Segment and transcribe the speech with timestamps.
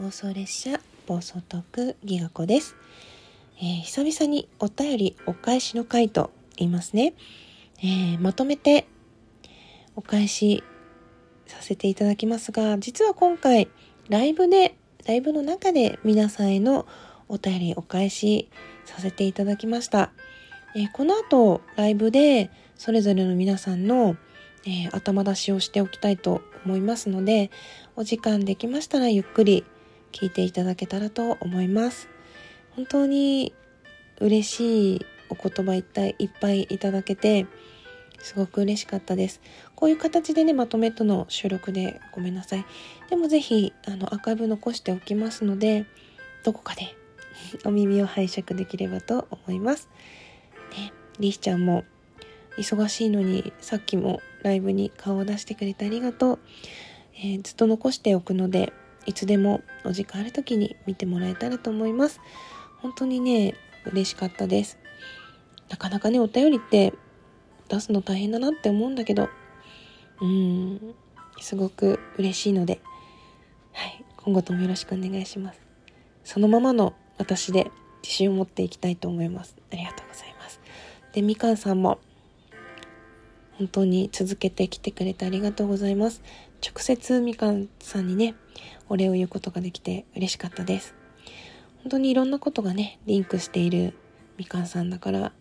[0.00, 2.74] 妄想列車暴走トークギガ子です、
[3.58, 7.14] えー、久々にお便りお返しの回と言いますね、
[7.78, 8.88] えー、まとめて
[9.94, 10.64] お返し
[11.46, 13.68] させていただきますが実は今回
[14.08, 14.74] ライブで
[15.06, 16.86] ライブの中で皆さんへの
[17.28, 18.50] お便りお返し
[18.86, 20.10] させていただきました、
[20.74, 24.16] えー、この後ライブでそれぞれの皆さんの、
[24.66, 27.52] え頭出しをしておきたいと思いますので
[27.94, 29.64] お時間できましたらゆっくり
[30.14, 32.08] 聞いていただけたらと思います。
[32.76, 33.52] 本当に
[34.20, 37.46] 嬉しいお言葉いっぱいいっぱいいただけて、
[38.20, 39.40] すごく嬉しかったです。
[39.74, 42.64] こういう形でね、まとめとの収録でごめんなさい。
[43.10, 45.84] でもぜひ、あの、アーカイブ残しておきますので、
[46.44, 46.94] どこかで
[47.66, 49.88] お耳を拝借できればと思います。
[50.78, 51.84] ね、リーちゃんも
[52.56, 56.38] 忙しいのに、さっきもライブに顔を出してくれてありがとう。
[57.16, 58.72] えー、ずっと残しておくので、
[59.06, 62.20] いつでもお時間ある時に見てもらえたらと思います。
[62.78, 63.54] 本当にね、
[63.86, 64.78] 嬉しかったです。
[65.68, 66.92] なかなかね、お便りって
[67.68, 69.28] 出すの大変だなって思うんだけど、
[70.20, 70.94] うん、
[71.40, 72.80] すごく嬉しいので、
[73.72, 75.60] はい、今後ともよろしくお願いします。
[76.24, 77.70] そのままの私で
[78.02, 79.56] 自信を持っていきたいと思います。
[79.72, 80.60] ありがとうございます。
[81.12, 81.98] で、みかんさんも、
[83.58, 86.22] 本当に続けてきてくれてありがとうございます。
[86.62, 88.34] 直接みかんさんにね、
[88.88, 90.94] お礼を言うことができて嬉しかったです。
[91.82, 93.94] 本当にいろんなことがね、リンクしている
[94.38, 95.32] みかんさんだから、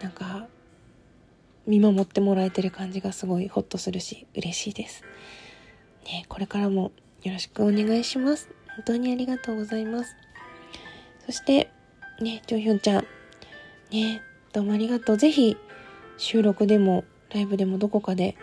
[0.00, 0.48] なんか、
[1.66, 5.04] 見守ってもらえてる感じがすごいホッとするし、嬉しいです。
[6.06, 6.92] ね、これからも
[7.22, 8.48] よろしくお願いします。
[8.76, 10.16] 本当にありがとうございます。
[11.26, 11.70] そして、
[12.20, 13.06] ね、ジョヒョンちゃん、
[13.90, 15.16] ね、どうもありがとう。
[15.18, 15.56] ぜひ、
[16.16, 18.36] 収録でも、ライブでもどこかで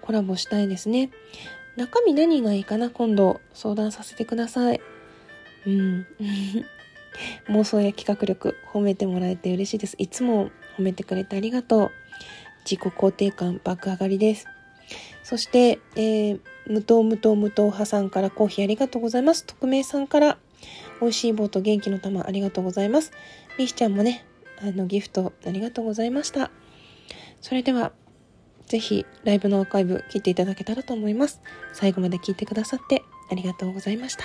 [0.00, 1.10] コラボしたいですね。
[1.76, 2.90] 中身何がいいかな？
[2.90, 4.80] 今度相談させてください。
[5.66, 6.06] うん。
[7.48, 9.96] 妄想や企画力褒めてもらえて嬉しいです。
[9.98, 11.90] いつも褒めてくれてありがとう。
[12.64, 14.46] 自己肯定感爆上がりです。
[15.22, 19.44] そして、えー、無糖無糖無糖派さんからコーヒーありがとうございます。
[19.44, 20.38] 匿名さんから
[21.00, 23.12] 美味しい棒と元気の玉ありがとうございます。
[23.58, 24.24] みしちゃんもね、
[24.60, 26.50] あのギフトありがとうございました。
[27.40, 27.92] それでは
[28.68, 31.40] ぜひライブのアーカイブ聞いていただけたらと思います。
[31.72, 34.24] 最後まで聞いてくださってありがとうございました。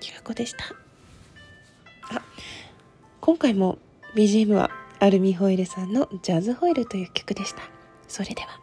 [0.00, 0.64] きらこでした。
[2.16, 2.22] あ、
[3.20, 3.78] 今回も
[4.16, 7.62] BGM はアルミホイルさんのジャズホイルという曲でした。
[8.08, 8.61] それでは。